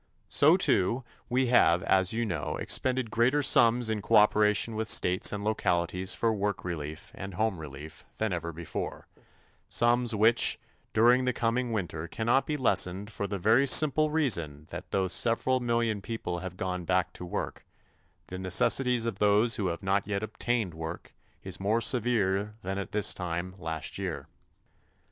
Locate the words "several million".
15.07-16.01